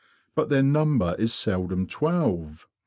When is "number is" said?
0.63-1.31